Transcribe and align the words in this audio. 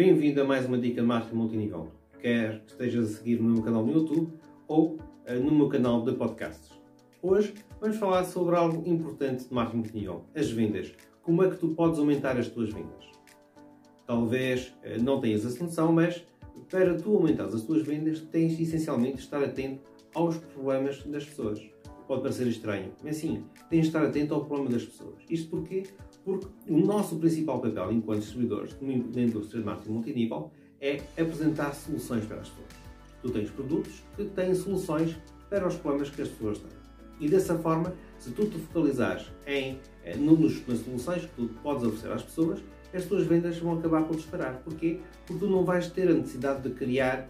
Bem-vindo 0.00 0.40
a 0.40 0.44
mais 0.46 0.64
uma 0.64 0.78
dica 0.78 1.02
de 1.02 1.06
marketing 1.06 1.36
multinível. 1.36 1.92
Quer 2.22 2.60
que 2.60 2.72
estejas 2.72 3.10
a 3.10 3.18
seguir 3.18 3.38
no 3.38 3.50
meu 3.50 3.62
canal 3.62 3.84
no 3.84 3.92
YouTube 3.92 4.32
ou 4.66 4.94
uh, 4.94 5.34
no 5.44 5.54
meu 5.54 5.68
canal 5.68 6.02
de 6.02 6.14
podcasts. 6.14 6.70
Hoje 7.20 7.52
vamos 7.78 7.98
falar 7.98 8.24
sobre 8.24 8.56
algo 8.56 8.82
importante 8.88 9.46
de 9.46 9.52
marketing 9.52 9.76
multinível, 9.76 10.24
as 10.34 10.50
vendas. 10.50 10.90
Como 11.22 11.44
é 11.44 11.50
que 11.50 11.58
tu 11.58 11.74
podes 11.74 11.98
aumentar 11.98 12.38
as 12.38 12.48
tuas 12.48 12.72
vendas? 12.72 13.10
Talvez 14.06 14.68
uh, 14.68 15.02
não 15.02 15.20
tenhas 15.20 15.44
essa 15.44 15.62
noção, 15.62 15.92
mas 15.92 16.24
para 16.70 16.94
tu 16.94 17.14
aumentares 17.14 17.54
as 17.54 17.62
tuas 17.64 17.82
vendas 17.82 18.22
tens 18.22 18.58
essencialmente 18.58 19.16
de 19.16 19.20
estar 19.24 19.44
atento 19.44 19.82
aos 20.14 20.38
problemas 20.38 21.04
das 21.04 21.26
pessoas. 21.26 21.60
Pode 22.08 22.22
parecer 22.22 22.46
estranho, 22.46 22.90
mas 23.04 23.16
sim, 23.16 23.44
tens 23.68 23.82
de 23.82 23.86
estar 23.88 24.02
atento 24.02 24.32
ao 24.32 24.46
problema 24.46 24.70
das 24.70 24.82
pessoas. 24.82 25.16
Isto 25.28 25.50
porquê? 25.50 25.82
Porque 26.24 26.46
o 26.68 26.78
nosso 26.78 27.16
principal 27.16 27.60
papel 27.60 27.92
enquanto 27.92 28.20
distribuidores 28.20 28.74
da 28.74 29.20
indústria 29.20 29.60
de 29.60 29.66
marketing 29.66 29.92
multinível 29.92 30.50
é 30.80 31.00
apresentar 31.18 31.74
soluções 31.74 32.24
para 32.24 32.40
as 32.40 32.48
pessoas. 32.48 32.68
Tu 33.22 33.30
tens 33.30 33.50
produtos 33.50 34.02
que 34.16 34.24
têm 34.24 34.54
soluções 34.54 35.16
para 35.48 35.66
os 35.66 35.76
problemas 35.76 36.10
que 36.10 36.22
as 36.22 36.28
pessoas 36.28 36.58
têm. 36.58 36.80
E 37.20 37.28
dessa 37.28 37.58
forma, 37.58 37.92
se 38.18 38.30
tu 38.30 38.46
te 38.46 38.58
focalizares 38.58 39.30
em, 39.46 39.78
eh, 40.04 40.16
nos, 40.16 40.66
nas 40.66 40.78
soluções 40.78 41.22
que 41.22 41.36
tu 41.36 41.48
podes 41.62 41.84
oferecer 41.84 42.10
às 42.12 42.22
pessoas, 42.22 42.60
as 42.94 43.04
tuas 43.04 43.26
vendas 43.26 43.58
vão 43.58 43.78
acabar 43.78 44.04
por 44.04 44.16
disparar. 44.16 44.62
Porquê? 44.64 45.00
Porque 45.26 45.44
tu 45.44 45.50
não 45.50 45.64
vais 45.64 45.88
ter 45.90 46.08
a 46.08 46.14
necessidade 46.14 46.62
de 46.66 46.74
criar 46.74 47.28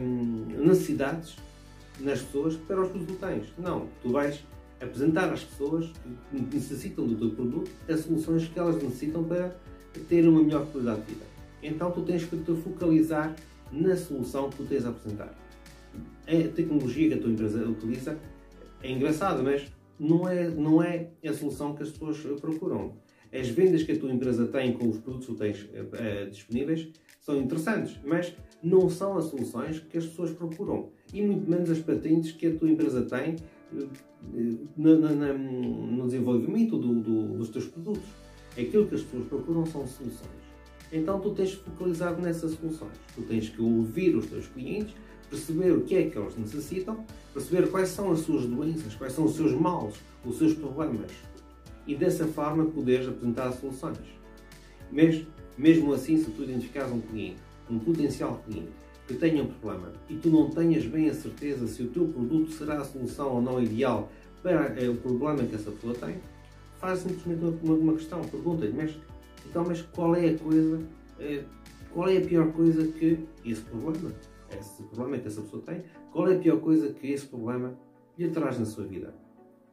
hum, 0.00 0.46
necessidades 0.58 1.36
nas 2.00 2.20
pessoas 2.22 2.56
para 2.56 2.82
os 2.82 2.90
que 2.90 2.98
tu 3.04 3.14
tens. 3.14 3.46
Não, 3.56 3.88
tu 4.02 4.10
vais 4.10 4.44
apresentar 4.80 5.32
às 5.32 5.44
pessoas 5.44 5.86
que 6.30 6.40
necessitam 6.54 7.06
do 7.06 7.16
teu 7.16 7.30
produto 7.30 7.70
as 7.88 8.00
soluções 8.00 8.48
que 8.48 8.58
elas 8.58 8.82
necessitam 8.82 9.24
para 9.24 9.54
ter 10.08 10.26
uma 10.26 10.42
melhor 10.42 10.66
qualidade 10.66 11.02
de 11.02 11.14
vida. 11.14 11.24
Então 11.62 11.90
tu 11.90 12.02
tens 12.02 12.24
que 12.24 12.36
te 12.36 12.54
focalizar 12.54 13.34
na 13.70 13.96
solução 13.96 14.48
que 14.50 14.56
tu 14.56 14.64
tens 14.64 14.84
a 14.84 14.90
apresentar. 14.90 15.34
A 16.26 16.48
tecnologia 16.54 17.08
que 17.08 17.14
a 17.14 17.18
tua 17.18 17.30
empresa 17.30 17.68
utiliza 17.68 18.18
é 18.82 18.90
engraçada, 18.90 19.42
mas 19.42 19.70
não 19.98 20.28
é, 20.28 20.48
não 20.48 20.82
é 20.82 21.10
a 21.24 21.32
solução 21.32 21.74
que 21.74 21.82
as 21.82 21.90
pessoas 21.90 22.18
procuram. 22.40 22.94
As 23.32 23.48
vendas 23.48 23.82
que 23.82 23.92
a 23.92 23.98
tua 23.98 24.10
empresa 24.10 24.46
tem 24.46 24.72
com 24.72 24.88
os 24.88 24.98
produtos 24.98 25.28
que 25.28 25.34
tens 25.34 25.62
uh, 25.62 26.30
disponíveis 26.30 26.88
são 27.20 27.36
interessantes, 27.36 28.00
mas 28.04 28.34
não 28.62 28.88
são 28.88 29.16
as 29.16 29.26
soluções 29.26 29.78
que 29.78 29.98
as 29.98 30.06
pessoas 30.06 30.32
procuram. 30.32 30.90
E 31.12 31.22
muito 31.22 31.48
menos 31.48 31.70
as 31.70 31.78
patentes 31.78 32.32
que 32.32 32.46
a 32.46 32.56
tua 32.56 32.70
empresa 32.70 33.02
tem 33.02 33.36
no, 33.72 34.98
no, 34.98 35.86
no 35.86 36.04
desenvolvimento 36.04 36.76
do, 36.76 36.94
do, 37.00 37.38
dos 37.38 37.50
teus 37.50 37.66
produtos. 37.66 38.08
Aquilo 38.52 38.86
que 38.86 38.94
as 38.94 39.02
pessoas 39.02 39.28
procuram 39.28 39.64
são 39.64 39.86
soluções. 39.86 40.40
Então 40.92 41.20
tu 41.20 41.30
tens 41.30 41.54
que 41.54 41.64
focalizar 41.64 42.20
nessas 42.20 42.52
soluções. 42.52 42.92
Tu 43.14 43.22
tens 43.22 43.48
que 43.48 43.62
ouvir 43.62 44.16
os 44.16 44.26
teus 44.26 44.46
clientes, 44.48 44.94
perceber 45.28 45.72
o 45.72 45.82
que 45.82 45.94
é 45.94 46.10
que 46.10 46.18
eles 46.18 46.36
necessitam, 46.36 47.04
perceber 47.32 47.68
quais 47.70 47.88
são 47.90 48.10
as 48.10 48.20
suas 48.20 48.44
doenças, 48.46 48.94
quais 48.96 49.12
são 49.12 49.24
os 49.24 49.36
seus 49.36 49.52
males, 49.52 49.94
os 50.24 50.36
seus 50.36 50.54
problemas. 50.54 51.12
E 51.86 51.94
dessa 51.94 52.26
forma 52.26 52.64
poderes 52.66 53.08
apresentar 53.08 53.52
soluções. 53.52 53.98
Mesmo 55.56 55.92
assim, 55.92 56.16
se 56.16 56.30
tu 56.30 56.42
identificares 56.42 56.92
um 56.92 57.00
cliente, 57.00 57.38
um 57.70 57.78
potencial 57.78 58.42
cliente, 58.44 58.72
que 59.10 59.16
tenha 59.16 59.42
um 59.42 59.48
problema 59.48 59.92
e 60.08 60.14
tu 60.14 60.30
não 60.30 60.48
tenhas 60.48 60.86
bem 60.86 61.10
a 61.10 61.14
certeza 61.14 61.66
se 61.66 61.82
o 61.82 61.88
teu 61.88 62.06
produto 62.06 62.52
será 62.52 62.78
a 62.78 62.84
solução 62.84 63.34
ou 63.34 63.42
não 63.42 63.60
ideal 63.60 64.08
para 64.40 64.66
é, 64.80 64.88
o 64.88 64.94
problema 64.96 65.42
que 65.42 65.56
essa 65.56 65.72
pessoa 65.72 65.94
tem, 65.94 66.16
faz 66.78 67.00
simplesmente 67.00 67.44
uma, 67.64 67.74
uma 67.74 67.92
questão, 67.94 68.20
pergunta-lhe, 68.22 68.72
mas, 68.72 68.96
então, 69.48 69.64
mas 69.66 69.82
qual 69.82 70.14
é 70.14 70.28
a 70.28 70.38
coisa, 70.38 70.80
é, 71.18 71.42
qual 71.92 72.08
é 72.08 72.18
a 72.18 72.20
pior 72.20 72.52
coisa 72.52 72.86
que 72.86 73.18
esse 73.44 73.62
problema, 73.62 74.12
esse 74.58 74.82
problema 74.84 75.18
que 75.18 75.26
essa 75.26 75.42
pessoa 75.42 75.62
tem, 75.66 75.82
qual 76.12 76.28
é 76.28 76.36
a 76.36 76.38
pior 76.38 76.60
coisa 76.60 76.92
que 76.92 77.08
esse 77.08 77.26
problema 77.26 77.76
lhe 78.16 78.30
traz 78.30 78.60
na 78.60 78.64
sua 78.64 78.84
vida? 78.84 79.12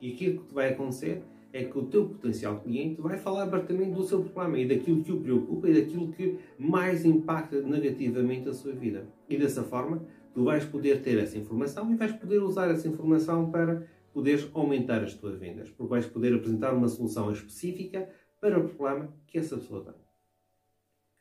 E 0.00 0.14
aquilo 0.14 0.44
que 0.44 0.54
vai 0.54 0.72
acontecer 0.72 1.22
é 1.52 1.64
que 1.64 1.78
o 1.78 1.86
teu 1.86 2.08
potencial 2.08 2.60
cliente 2.60 3.00
vai 3.00 3.16
falar 3.16 3.44
abertamente 3.44 3.92
do 3.92 4.02
seu 4.02 4.22
problema 4.22 4.58
e 4.58 4.68
daquilo 4.68 5.02
que 5.02 5.12
o 5.12 5.20
preocupa 5.20 5.68
e 5.68 5.74
daquilo 5.74 6.12
que 6.12 6.38
mais 6.58 7.04
impacta 7.04 7.60
negativamente 7.62 8.48
a 8.48 8.54
sua 8.54 8.72
vida. 8.72 9.06
E 9.28 9.36
dessa 9.36 9.62
forma, 9.62 10.04
tu 10.34 10.44
vais 10.44 10.64
poder 10.64 11.02
ter 11.02 11.18
essa 11.18 11.38
informação 11.38 11.90
e 11.92 11.96
vais 11.96 12.12
poder 12.12 12.38
usar 12.42 12.70
essa 12.70 12.86
informação 12.86 13.50
para 13.50 13.86
poderes 14.12 14.48
aumentar 14.54 15.02
as 15.02 15.14
tuas 15.14 15.38
vendas, 15.38 15.68
porque 15.70 15.90
vais 15.90 16.06
poder 16.06 16.34
apresentar 16.34 16.72
uma 16.72 16.88
solução 16.88 17.30
específica 17.30 18.08
para 18.40 18.58
o 18.58 18.68
problema 18.68 19.14
que 19.26 19.38
essa 19.38 19.56
pessoa 19.56 19.84
tem. 19.84 19.94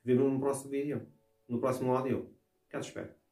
Vemo 0.03 0.30
no 0.30 0.40
próximo 0.40 0.72
vídeo, 0.72 1.02
no 1.47 1.59
próximo 1.59 1.92
áudio. 1.92 2.30
Cá 2.69 2.80
te 2.80 2.88
espero. 2.88 3.25